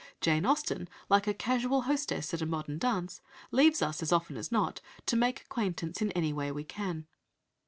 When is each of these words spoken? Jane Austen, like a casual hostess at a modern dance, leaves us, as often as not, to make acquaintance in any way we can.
Jane 0.19 0.47
Austen, 0.47 0.89
like 1.09 1.27
a 1.27 1.33
casual 1.35 1.83
hostess 1.83 2.33
at 2.33 2.41
a 2.41 2.47
modern 2.47 2.79
dance, 2.79 3.21
leaves 3.51 3.83
us, 3.83 4.01
as 4.01 4.11
often 4.11 4.35
as 4.35 4.51
not, 4.51 4.81
to 5.05 5.15
make 5.15 5.41
acquaintance 5.41 6.01
in 6.01 6.11
any 6.13 6.33
way 6.33 6.51
we 6.51 6.63
can. 6.63 7.05